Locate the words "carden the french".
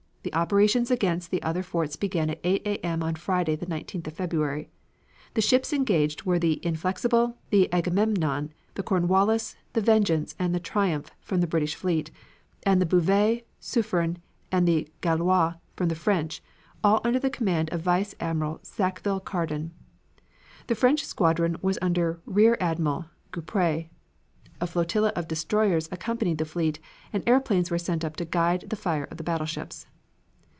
19.21-21.03